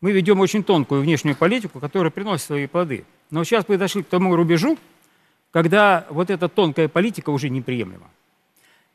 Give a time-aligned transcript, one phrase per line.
[0.00, 3.04] мы ведем очень тонкую внешнюю политику, которая приносит свои плоды.
[3.30, 4.78] Но сейчас мы дошли к тому рубежу,
[5.50, 8.08] когда вот эта тонкая политика уже неприемлема.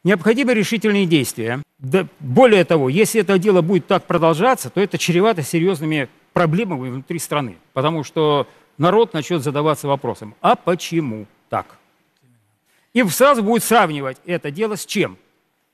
[0.04, 1.62] Необходимы решительные действия.
[1.79, 7.20] Да, более того, если это дело будет так продолжаться, то это чревато серьезными проблемами внутри
[7.20, 7.58] страны.
[7.74, 8.48] Потому что
[8.78, 11.78] народ начнет задаваться вопросом, а почему так?
[12.94, 15.18] И сразу будет сравнивать это дело с чем?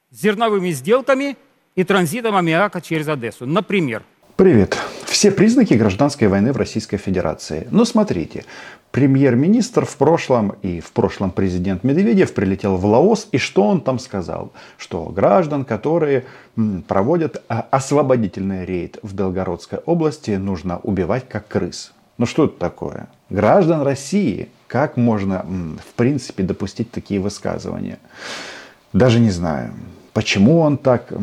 [0.10, 1.38] С зерновыми сделками
[1.76, 3.46] и транзитом аммиака через Одессу.
[3.46, 4.04] Например.
[4.42, 4.76] Привет.
[5.06, 7.68] Все признаки гражданской войны в Российской Федерации.
[7.70, 8.44] Но смотрите,
[8.90, 14.00] премьер-министр в прошлом и в прошлом президент Медведев прилетел в Лаос, и что он там
[14.00, 14.52] сказал?
[14.80, 16.26] Что граждан, которые
[16.88, 21.94] проводят а, освободительный рейд в Белгородской области, нужно убивать как крыс.
[22.18, 23.10] Ну что это такое?
[23.30, 25.46] Граждан России, как можно
[25.88, 28.00] в принципе допустить такие высказывания?
[28.92, 29.72] Даже не знаю,
[30.14, 31.14] почему он так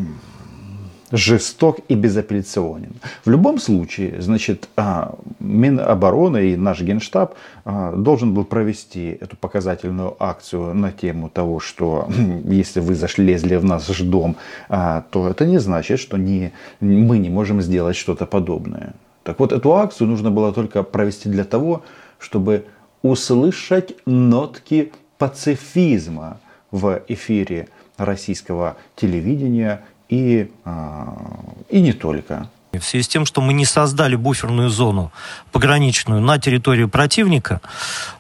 [1.11, 2.93] жесток и безапелляционен.
[3.25, 10.17] В любом случае, значит, а, Минобороны и наш Генштаб а, должен был провести эту показательную
[10.19, 12.09] акцию на тему того, что
[12.45, 14.37] если вы зашлезли в наш дом,
[14.69, 18.95] а, то это не значит, что не, мы не можем сделать что-то подобное.
[19.23, 21.83] Так вот, эту акцию нужно было только провести для того,
[22.19, 22.65] чтобы
[23.03, 31.17] услышать нотки пацифизма в эфире российского телевидения и, а,
[31.69, 32.49] и не только.
[32.73, 35.11] В связи с тем, что мы не создали буферную зону
[35.53, 37.61] пограничную на территории противника,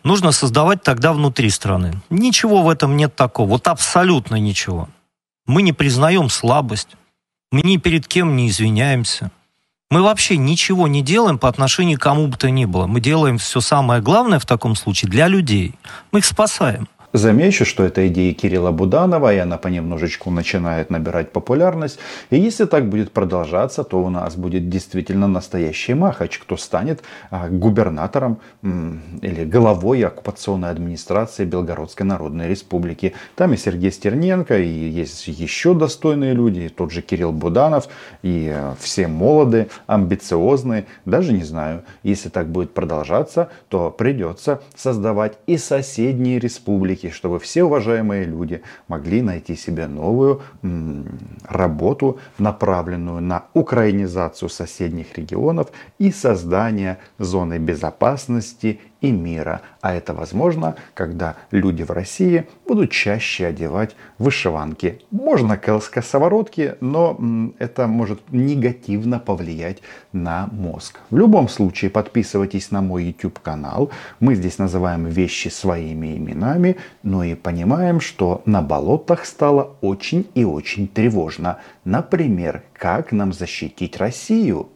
[0.04, 2.00] нужно создавать тогда внутри страны.
[2.10, 4.88] Ничего в этом нет такого, вот абсолютно ничего.
[5.46, 6.88] Мы не признаем слабость,
[7.52, 9.30] мы ни перед кем не извиняемся.
[9.90, 12.86] Мы вообще ничего не делаем по отношению к кому бы то ни было.
[12.86, 15.74] Мы делаем все самое главное в таком случае для людей.
[16.12, 16.88] Мы их спасаем.
[17.14, 21.98] Замечу, что это идея Кирилла Буданова, и она понемножечку начинает набирать популярность.
[22.28, 27.48] И если так будет продолжаться, то у нас будет действительно настоящий махач, кто станет а,
[27.48, 33.14] губернатором или главой оккупационной администрации Белгородской Народной Республики.
[33.36, 37.88] Там и Сергей Стерненко, и есть еще достойные люди, и тот же Кирилл Буданов,
[38.22, 40.84] и а, все молоды, амбициозные.
[41.06, 47.38] Даже не знаю, если так будет продолжаться, то придется создавать и соседние республики республики, чтобы
[47.38, 50.40] все уважаемые люди могли найти себе новую
[51.44, 59.62] работу, направленную на украинизацию соседних регионов и создание зоны безопасности и мира.
[59.80, 65.02] А это возможно, когда люди в России будут чаще одевать вышиванки.
[65.10, 67.18] Можно косоворотки, но
[67.58, 69.78] это может негативно повлиять
[70.12, 71.00] на мозг.
[71.10, 73.90] В любом случае подписывайтесь на мой YouTube канал.
[74.20, 80.44] Мы здесь называем вещи своими именами, но и понимаем, что на болотах стало очень и
[80.44, 81.58] очень тревожно.
[81.84, 84.68] Например, как нам защитить Россию?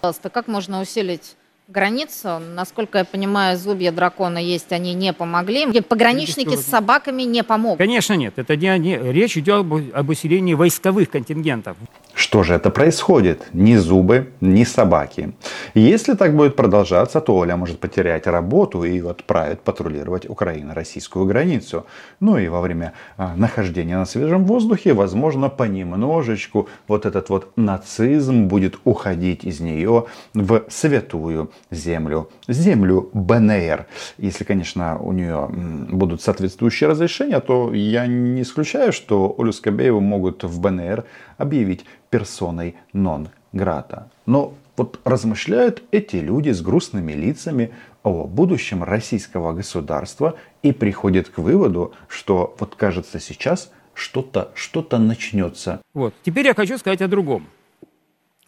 [0.00, 1.36] Пожалуйста, как можно усилить
[1.72, 2.38] границу.
[2.54, 5.80] Насколько я понимаю, зубья дракона есть, они не помогли.
[5.80, 7.78] Пограничники с собаками не помогут.
[7.78, 8.34] Конечно, нет.
[8.36, 11.76] Это не, не, речь идет об усилении войсковых контингентов.
[12.14, 13.48] Что же это происходит?
[13.54, 15.32] Ни зубы, ни собаки.
[15.74, 21.86] Если так будет продолжаться, то Оля может потерять работу и отправить патрулировать Украино-российскую границу.
[22.20, 28.46] Ну и во время а, нахождения на свежем воздухе, возможно, понемножечку вот этот вот нацизм
[28.46, 32.28] будет уходить из нее в святую землю.
[32.46, 33.86] Землю БНР.
[34.18, 40.44] Если, конечно, у нее будут соответствующие разрешения, то я не исключаю, что Олю Скобееву могут
[40.44, 41.04] в БНР
[41.42, 44.10] объявить персоной нон грата.
[44.24, 51.38] Но вот размышляют эти люди с грустными лицами о будущем российского государства и приходят к
[51.38, 55.82] выводу, что вот кажется сейчас что-то что начнется.
[55.92, 56.14] Вот.
[56.22, 57.46] Теперь я хочу сказать о другом.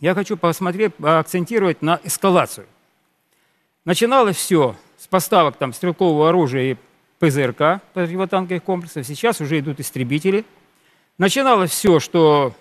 [0.00, 2.66] Я хочу посмотреть, акцентировать на эскалацию.
[3.84, 6.76] Начиналось все с поставок там, стрелкового оружия и
[7.18, 9.06] ПЗРК, противотанковых комплексов.
[9.06, 10.44] Сейчас уже идут истребители.
[11.18, 12.54] Начиналось все, что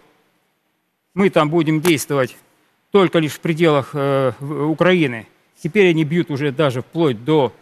[1.13, 2.35] мы там будем действовать
[2.91, 5.27] только лишь в пределах э, Украины.
[5.61, 7.53] Теперь они бьют уже даже вплоть до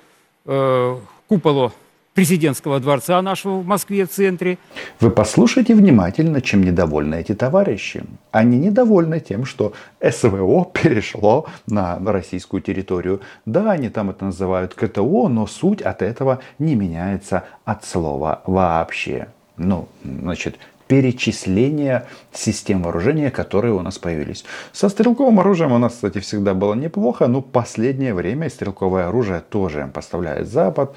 [0.46, 1.72] э, купола
[2.14, 4.58] президентского дворца нашего в Москве в центре.
[5.00, 8.04] Вы послушайте внимательно, чем недовольны эти товарищи.
[8.32, 13.22] Они недовольны тем, что СВО перешло на российскую территорию.
[13.46, 19.28] Да, они там это называют КТО, но суть от этого не меняется от слова вообще.
[19.58, 20.58] Ну, значит,
[20.92, 24.44] перечисления систем вооружения, которые у нас появились.
[24.74, 29.90] Со стрелковым оружием у нас, кстати, всегда было неплохо, но последнее время стрелковое оружие тоже
[29.94, 30.94] поставляет Запад.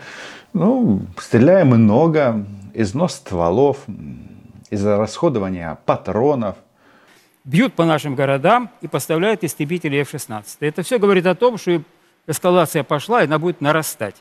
[0.52, 2.44] Ну, стреляем много,
[2.75, 3.85] износ стволов,
[4.69, 6.56] из-за расходования патронов.
[7.44, 10.44] бьют по нашим городам и поставляют истребители F-16.
[10.58, 11.82] Это все говорит о том, что
[12.26, 14.17] эскалация пошла, и она будет нарастать.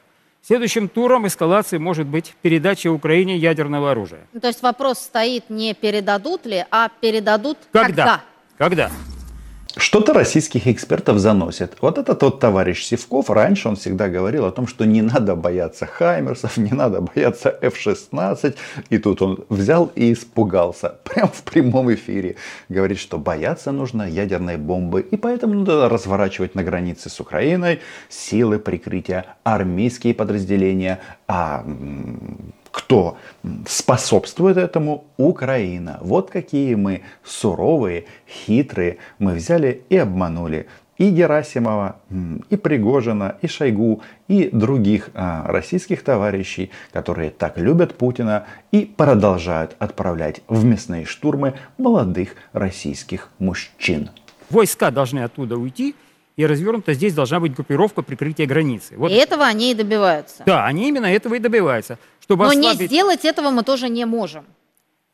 [0.46, 4.28] Следующим туром эскалации может быть передача Украине ядерного оружия.
[4.42, 8.22] То есть вопрос стоит не передадут ли, а передадут когда.
[8.58, 8.92] Когда?
[9.76, 11.78] Что-то российских экспертов заносит.
[11.82, 15.88] Вот этот вот товарищ Сивков, раньше он всегда говорил о том, что не надо бояться
[15.88, 18.56] Хаймерсов, не надо бояться F-16.
[18.92, 20.90] И тут он взял и испугался.
[21.04, 22.36] Прям в прямом эфире.
[22.70, 25.02] Говорит, что бояться нужно ядерной бомбы.
[25.02, 27.80] И поэтому надо разворачивать на границе с Украиной
[28.10, 31.66] силы прикрытия, армейские подразделения, а
[32.74, 33.18] кто
[33.68, 35.06] способствует этому?
[35.18, 36.00] Украина.
[36.02, 38.98] Вот какие мы суровые, хитрые.
[39.20, 40.68] Мы взяли и обманули
[40.98, 41.98] и Герасимова,
[42.50, 49.76] и Пригожина, и Шойгу, и других а, российских товарищей, которые так любят Путина и продолжают
[49.78, 54.10] отправлять в мясные штурмы молодых российских мужчин.
[54.50, 55.96] Войска должны оттуда уйти,
[56.36, 58.96] и развернута здесь должна быть группировка прикрытия границы.
[58.98, 59.12] Вот.
[59.12, 60.44] И этого они и добиваются.
[60.46, 62.00] Да, они именно этого и добиваются.
[62.22, 62.80] Чтобы Но ослабить...
[62.80, 64.46] не сделать этого мы тоже не можем.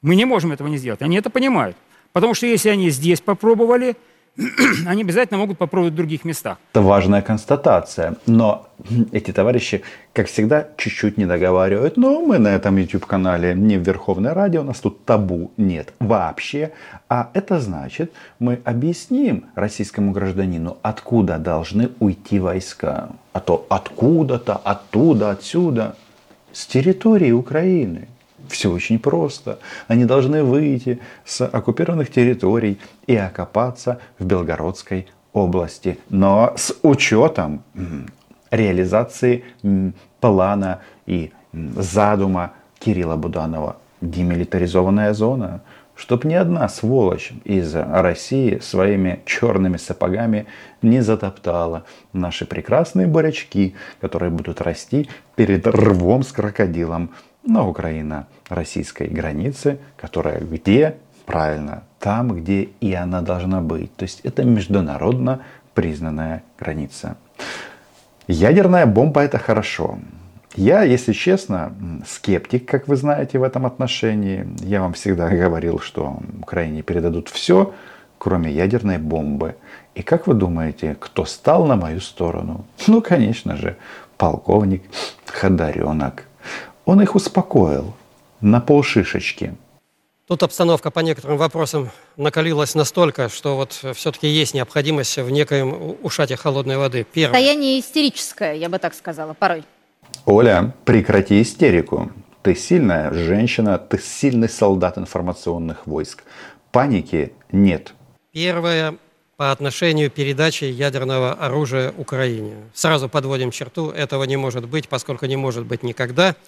[0.01, 1.01] Мы не можем этого не сделать.
[1.01, 1.75] Они это понимают.
[2.13, 3.95] Потому что если они здесь попробовали,
[4.87, 6.57] они обязательно могут попробовать в других местах.
[6.73, 8.15] Это важная констатация.
[8.25, 8.67] Но
[9.11, 9.83] эти товарищи,
[10.13, 11.97] как всегда, чуть-чуть не договаривают.
[11.97, 16.71] Но мы на этом YouTube-канале не в Верховной Раде, у нас тут табу нет вообще.
[17.09, 23.09] А это значит, мы объясним российскому гражданину, откуда должны уйти войска.
[23.33, 25.95] А то откуда-то, оттуда, отсюда.
[26.51, 28.07] С территории Украины.
[28.49, 29.59] Все очень просто.
[29.87, 35.99] Они должны выйти с оккупированных территорий и окопаться в Белгородской области.
[36.09, 37.63] Но с учетом
[38.51, 39.43] реализации
[40.19, 43.77] плана и задума Кирилла Буданова.
[44.01, 45.61] Демилитаризованная зона.
[45.95, 50.45] Чтоб ни одна сволочь из России своими черными сапогами
[50.81, 57.11] не затоптала наши прекрасные бурячки, которые будут расти перед рвом с крокодилом
[57.49, 60.95] на Украино-российской границе, которая где?
[61.25, 63.95] Правильно, там, где и она должна быть.
[63.95, 65.41] То есть это международно
[65.73, 67.17] признанная граница.
[68.27, 69.99] Ядерная бомба это хорошо.
[70.55, 71.73] Я, если честно,
[72.07, 74.47] скептик, как вы знаете, в этом отношении.
[74.59, 77.73] Я вам всегда говорил, что Украине передадут все,
[78.17, 79.55] кроме ядерной бомбы.
[79.95, 82.65] И как вы думаете, кто стал на мою сторону?
[82.87, 83.77] Ну, конечно же,
[84.17, 84.83] полковник
[85.25, 86.28] Ходоренок.
[86.89, 87.93] Он их успокоил
[88.41, 89.55] на полшишечки.
[90.27, 96.35] Тут обстановка по некоторым вопросам накалилась настолько, что вот все-таки есть необходимость в некоем ушате
[96.35, 97.05] холодной воды.
[97.13, 97.39] Первое.
[97.39, 99.63] Состояние истерическое, я бы так сказала, порой.
[100.25, 102.11] Оля, прекрати истерику.
[102.41, 106.23] Ты сильная женщина, ты сильный солдат информационных войск.
[106.71, 107.93] Паники нет.
[108.31, 108.95] Первое
[109.37, 112.55] по отношению передачи ядерного оружия Украине.
[112.73, 116.35] Сразу подводим черту, этого не может быть, поскольку не может быть никогда–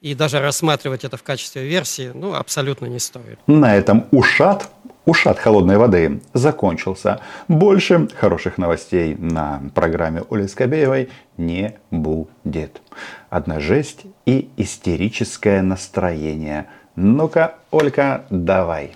[0.00, 3.38] и даже рассматривать это в качестве версии, ну, абсолютно не стоит.
[3.46, 4.68] На этом ушат,
[5.04, 7.20] ушат холодной воды закончился.
[7.48, 12.80] Больше хороших новостей на программе Оли Скобеевой не будет.
[13.28, 16.66] Одна жесть и истерическое настроение.
[16.94, 18.94] Ну-ка, Олька, давай.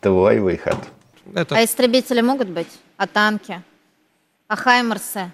[0.00, 0.76] Твой выход.
[1.34, 1.56] Это...
[1.56, 2.68] А истребители могут быть?
[2.96, 3.62] А танки?
[4.48, 5.30] А хаймерсы?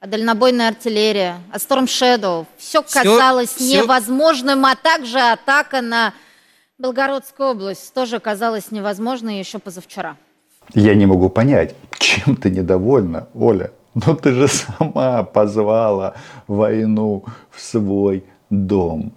[0.00, 2.46] А дальнобойная артиллерия, а Storm Shadow.
[2.56, 6.14] Все казалось все, невозможным, а также атака на
[6.78, 10.16] Белгородскую область тоже казалось невозможной еще позавчера.
[10.74, 13.72] Я не могу понять, чем ты недовольна, Оля?
[13.94, 16.14] Ну ты же сама позвала
[16.46, 19.12] войну в свой дом.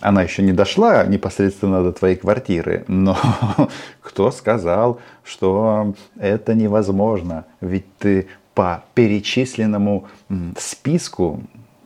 [0.00, 3.16] Она еще не дошла непосредственно до твоей квартиры, но
[4.00, 7.44] кто сказал, что это невозможно?
[7.60, 10.06] Ведь ты по перечисленному
[10.58, 11.42] списку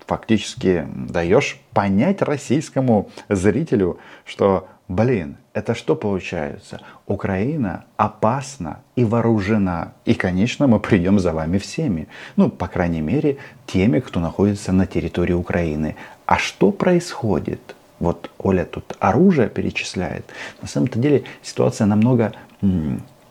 [0.06, 6.80] фактически даешь понять российскому зрителю, что, блин, это что получается?
[7.06, 9.92] Украина опасна и вооружена.
[10.04, 12.08] И, конечно, мы придем за вами всеми.
[12.36, 15.96] Ну, по крайней мере, теми, кто находится на территории Украины.
[16.26, 17.74] А что происходит?
[17.98, 20.24] Вот Оля тут оружие перечисляет.
[20.62, 22.32] На самом-то деле ситуация намного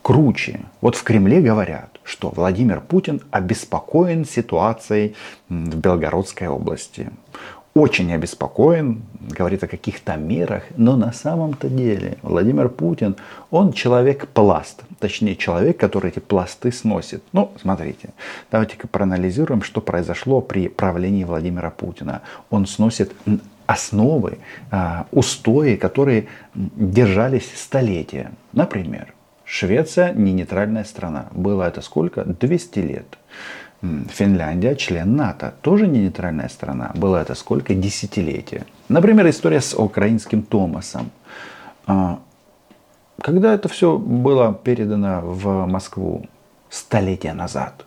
[0.07, 0.61] круче.
[0.79, 5.15] Вот в Кремле говорят, что Владимир Путин обеспокоен ситуацией
[5.49, 7.09] в Белгородской области.
[7.73, 13.17] Очень обеспокоен, говорит о каких-то мерах, но на самом-то деле Владимир Путин,
[13.51, 17.21] он человек-пласт, точнее человек, который эти пласты сносит.
[17.33, 18.11] Ну, смотрите,
[18.49, 22.21] давайте-ка проанализируем, что произошло при правлении Владимира Путина.
[22.49, 23.11] Он сносит
[23.65, 24.37] основы,
[24.71, 28.31] а, устои, которые держались столетия.
[28.53, 29.13] Например,
[29.47, 31.27] Швеция не нейтральная страна.
[31.31, 32.25] Было это сколько?
[32.25, 33.17] 200 лет.
[33.81, 36.91] Финляндия, член НАТО, тоже не нейтральная страна.
[36.95, 37.73] Было это сколько?
[37.73, 38.65] Десятилетия.
[38.89, 41.11] Например, история с украинским Томасом.
[41.85, 42.19] А,
[43.21, 46.25] когда это все было передано в Москву?
[46.69, 47.85] Столетия назад.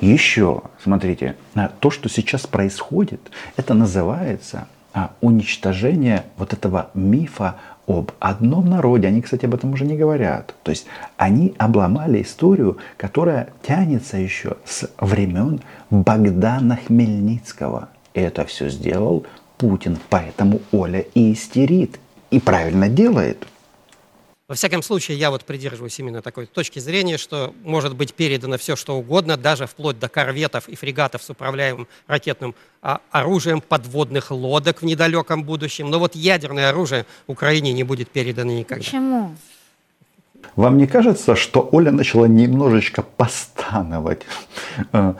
[0.00, 3.20] Еще, смотрите, а, то, что сейчас происходит,
[3.56, 7.56] это называется а, уничтожение вот этого мифа
[7.88, 9.08] об одном народе.
[9.08, 10.54] Они, кстати, об этом уже не говорят.
[10.62, 17.88] То есть они обломали историю, которая тянется еще с времен Богдана Хмельницкого.
[18.14, 19.24] Это все сделал
[19.56, 19.98] Путин.
[20.10, 21.98] Поэтому Оля и истерит.
[22.30, 23.46] И правильно делает.
[24.48, 28.76] Во всяком случае, я вот придерживаюсь именно такой точки зрения, что может быть передано все,
[28.76, 34.80] что угодно, даже вплоть до корветов и фрегатов с управляемым ракетным а, оружием подводных лодок
[34.80, 35.90] в недалеком будущем.
[35.90, 38.82] Но вот ядерное оружие Украине не будет передано никогда.
[38.82, 39.36] Почему?
[40.56, 44.22] Вам не кажется, что Оля начала немножечко постановать?
[44.94, 45.12] Э,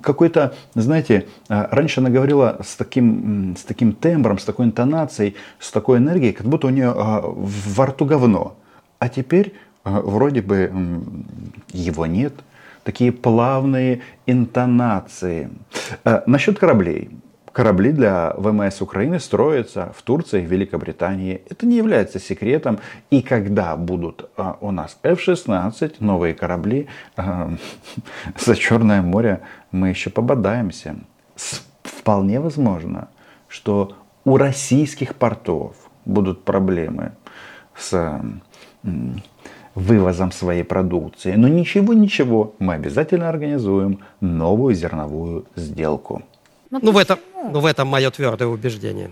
[0.00, 5.72] какой-то, знаете, э, раньше она говорила с таким, с таким тембром, с такой интонацией, с
[5.72, 8.56] такой энергией, как будто у нее э, во рту говно.
[8.98, 10.70] А теперь э, вроде бы
[11.72, 12.34] его нет.
[12.84, 15.50] Такие плавные интонации.
[16.04, 17.10] Э, насчет кораблей.
[17.52, 21.40] Корабли для ВМС Украины строятся в Турции, в Великобритании.
[21.48, 22.78] Это не является секретом.
[23.10, 26.88] И когда будут э, у нас F-16, новые корабли,
[28.38, 29.40] за Черное море
[29.72, 30.96] мы еще пободаемся.
[31.82, 33.08] Вполне возможно,
[33.48, 37.12] что у российских портов будут проблемы
[37.76, 38.20] с
[39.74, 41.34] вывозом своей продукции.
[41.34, 46.22] Но ничего, ничего, мы обязательно организуем новую зерновую сделку.
[46.70, 47.18] Ну, ну в, этом,
[47.52, 49.10] ну, в этом мое твердое убеждение.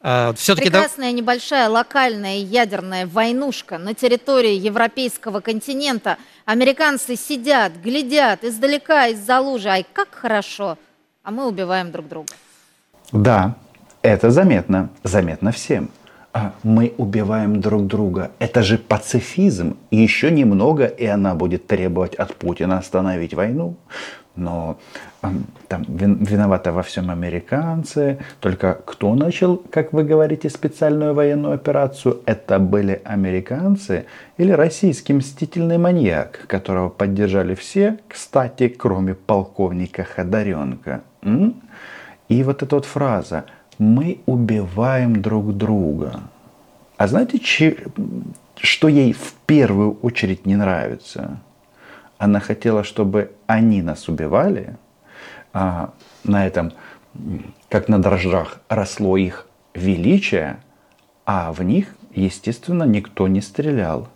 [0.00, 1.16] А, все-таки Прекрасная да...
[1.16, 6.18] небольшая локальная ядерная войнушка на территории европейского континента.
[6.44, 9.68] Американцы сидят, глядят издалека, из-за лужи.
[9.68, 10.78] Ай, как хорошо.
[11.24, 12.28] А мы убиваем друг друга.
[13.12, 13.56] Да,
[14.02, 14.90] это заметно.
[15.02, 15.90] Заметно всем.
[16.38, 18.30] А мы убиваем друг друга.
[18.38, 19.76] Это же пацифизм.
[19.90, 23.74] Еще немного, и она будет требовать от Путина остановить войну.
[24.36, 24.78] Но
[25.20, 28.18] там виноваты во всем американцы.
[28.38, 32.20] Только кто начал, как вы говорите, специальную военную операцию?
[32.24, 41.00] Это были американцы или российский мстительный маньяк, которого поддержали все, кстати, кроме полковника Ходоренко.
[42.28, 43.44] И вот эта вот фраза–
[43.78, 46.22] мы убиваем друг друга.
[46.96, 47.40] А знаете,
[48.56, 51.38] что ей в первую очередь не нравится?
[52.18, 54.76] Она хотела, чтобы они нас убивали,
[55.52, 55.92] а
[56.24, 56.72] на этом,
[57.68, 60.58] как на дрожжах, росло их величие,
[61.24, 64.08] а в них, естественно, никто не стрелял.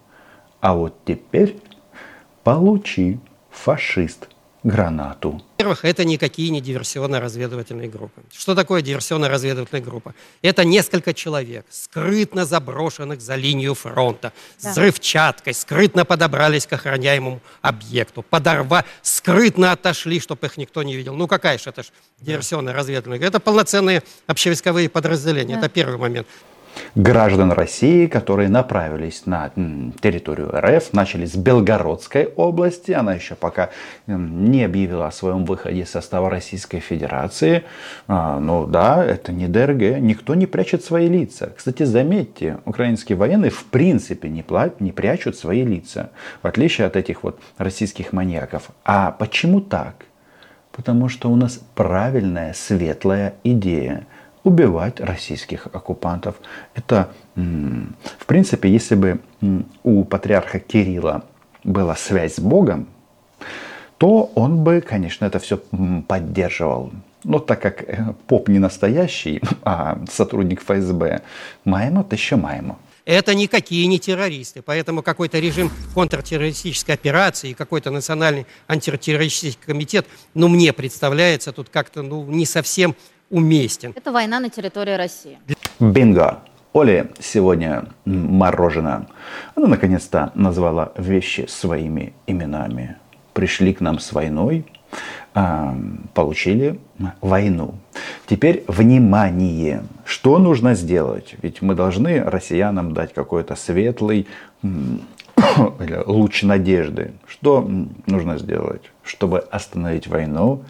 [0.61, 1.61] А вот теперь
[2.43, 4.29] получи, фашист
[4.63, 5.43] гранату.
[5.59, 8.23] Во-первых, это никакие не диверсионно-разведывательные группы.
[8.33, 10.15] Что такое диверсионно-разведывательная группа?
[10.41, 14.71] Это несколько человек, скрытно заброшенных за линию фронта, да.
[14.71, 21.15] с взрывчаткой, скрытно подобрались к охраняемому объекту, подорва, скрытно отошли, чтобы их никто не видел.
[21.15, 21.87] Ну какая же это ж
[22.21, 23.29] диверсионно-разведывательная группа?
[23.29, 25.55] Это полноценные общевойсковые подразделения.
[25.55, 25.61] Да.
[25.61, 26.27] Это первый момент
[26.95, 29.51] граждан России, которые направились на
[30.01, 33.71] территорию РФ, начали с Белгородской области, она еще пока
[34.07, 37.65] не объявила о своем выходе из состава Российской Федерации.
[38.09, 41.53] А, ну да, это не ДРГ, никто не прячет свои лица.
[41.57, 46.11] Кстати, заметьте, украинские военные в принципе не, плат, не прячут свои лица,
[46.43, 48.71] в отличие от этих вот российских маньяков.
[48.85, 50.07] А почему так?
[50.73, 54.07] Потому что у нас правильная, светлая идея–
[54.45, 56.37] убивать российских оккупантов.
[56.75, 59.21] Это, в принципе, если бы
[59.83, 61.25] у патриарха Кирилла
[61.65, 62.87] была связь с Богом,
[63.99, 65.61] то он бы, конечно, это все
[66.09, 66.91] поддерживал.
[67.25, 71.23] Но так как э, поп не настоящий, а сотрудник ФСБ,
[71.65, 72.79] маемо, то еще маемо.
[73.05, 74.63] Это никакие не террористы.
[74.63, 82.25] Поэтому какой-то режим контртеррористической операции, какой-то национальный антитеррористический комитет, ну, мне представляется тут как-то ну,
[82.27, 82.95] не совсем
[83.33, 83.93] уместен.
[83.97, 85.39] Это война на территории России.
[85.81, 86.39] Бинго!
[86.75, 89.07] Оля сегодня мороженое.
[89.55, 92.97] Она наконец-то назвала вещи своими именами.
[93.35, 94.65] Пришли к нам с войной,
[95.35, 95.75] а,
[96.15, 96.79] получили
[97.21, 97.75] войну.
[98.27, 101.35] Теперь внимание, что нужно сделать?
[101.43, 104.27] Ведь мы должны россиянам дать какой-то светлый
[106.07, 107.13] луч надежды.
[107.27, 107.69] Что
[108.07, 110.63] нужно сделать, чтобы остановить войну?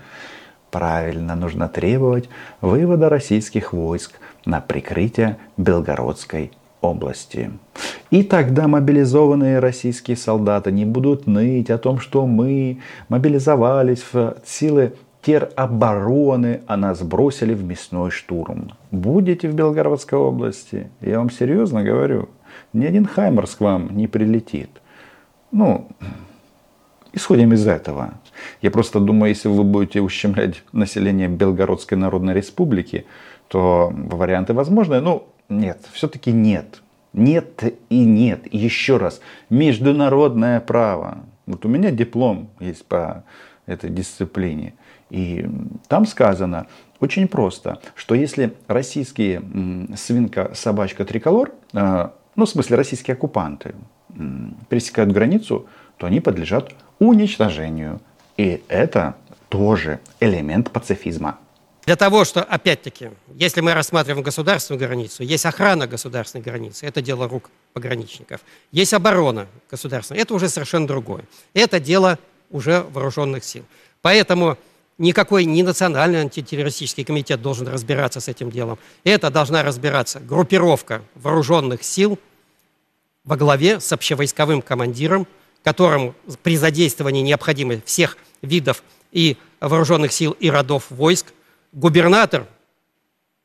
[0.73, 2.31] Правильно, нужно требовать
[2.63, 4.13] вывода российских войск
[4.47, 6.51] на прикрытие Белгородской
[6.81, 7.51] области.
[8.11, 14.95] И тогда мобилизованные российские солдаты не будут ныть о том, что мы мобилизовались в силы
[15.21, 18.73] теробороны, а нас бросили в мясной штурм.
[18.91, 22.31] Будете в Белгородской области, я вам серьезно говорю,
[22.73, 24.71] ни один Хаймерс к вам не прилетит.
[25.51, 25.89] Ну,
[27.13, 28.15] исходим из этого.
[28.61, 33.07] Я просто думаю, если вы будете ущемлять население Белгородской Народной Республики,
[33.49, 35.01] то варианты возможны.
[35.01, 36.83] Ну, нет, все-таки нет.
[37.13, 38.53] Нет и нет.
[38.53, 41.19] еще раз, международное право.
[41.47, 43.25] Вот у меня диплом есть по
[43.67, 44.75] этой дисциплине.
[45.11, 45.47] И
[45.89, 46.67] там сказано
[47.01, 49.43] очень просто, что если российские
[49.97, 53.75] свинка, собачка, триколор, э, ну в смысле российские оккупанты,
[54.69, 55.67] пересекают границу,
[56.03, 58.01] то они подлежат уничтожению.
[58.37, 59.15] И это
[59.49, 61.39] тоже элемент пацифизма.
[61.87, 67.29] Для того, что, опять-таки, если мы рассматриваем государственную границу, есть охрана государственной границы, это дело
[67.29, 68.41] рук пограничников.
[68.73, 71.23] Есть оборона государственная, это уже совершенно другое.
[71.55, 72.19] Это дело
[72.51, 73.65] уже вооруженных сил.
[74.01, 74.59] Поэтому
[74.99, 78.77] никакой не национальный антитеррористический комитет должен разбираться с этим делом.
[79.05, 82.19] Это должна разбираться группировка вооруженных сил
[83.23, 85.29] во главе с общевойсковым командиром,
[85.65, 91.33] которому при задействовании необходимых всех видов и вооруженных сил и родов войск
[91.73, 92.47] губернатор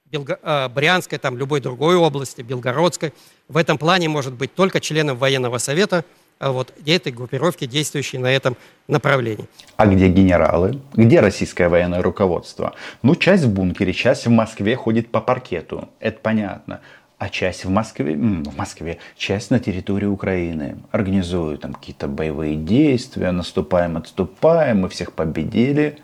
[0.05, 0.39] Белго...
[0.41, 3.13] Э, Брянской, там, любой другой области, Белгородской,
[3.47, 6.05] в этом плане может быть только членом военного совета
[6.39, 8.57] а вот, этой группировки, действующей на этом
[8.87, 9.45] направлении.
[9.75, 10.79] А где генералы?
[10.93, 12.75] Где российское военное руководство?
[13.01, 15.89] Ну, часть в бункере, часть в Москве ходит по паркету.
[15.99, 16.81] Это понятно.
[17.17, 20.77] А часть в Москве, в Москве, часть на территории Украины.
[20.91, 25.97] Организуют там какие-то боевые действия, наступаем, отступаем, мы всех победили.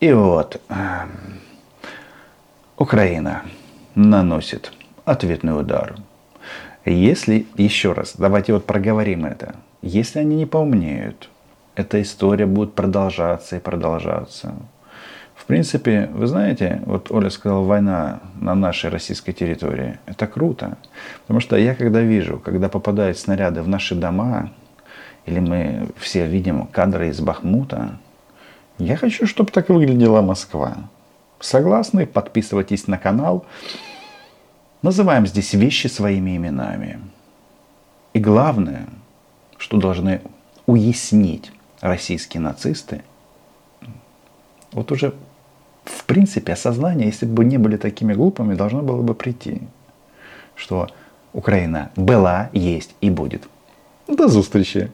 [0.00, 1.40] И вот, эм,
[2.76, 3.42] Украина
[3.94, 4.72] наносит
[5.06, 5.96] ответный удар.
[6.84, 9.54] Если, еще раз, давайте вот проговорим это.
[9.80, 11.30] Если они не поумнеют,
[11.74, 14.54] эта история будет продолжаться и продолжаться.
[15.44, 19.98] В принципе, вы знаете, вот Оля сказала, война на нашей российской территории.
[20.06, 20.78] Это круто.
[21.20, 24.52] Потому что я когда вижу, когда попадают снаряды в наши дома,
[25.26, 27.98] или мы все видим кадры из Бахмута,
[28.78, 30.78] я хочу, чтобы так выглядела Москва.
[31.40, 32.06] Согласны?
[32.06, 33.44] Подписывайтесь на канал.
[34.80, 37.00] Называем здесь вещи своими именами.
[38.14, 38.86] И главное,
[39.58, 40.22] что должны
[40.64, 43.02] уяснить российские нацисты,
[44.72, 45.12] вот уже
[45.84, 49.62] в принципе осознание, если бы не были такими глупыми, должно было бы прийти,
[50.54, 50.88] что
[51.32, 53.42] Украина была, есть и будет.
[54.08, 54.90] До встречи!